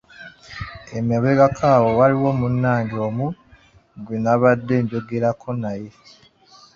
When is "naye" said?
5.61-5.91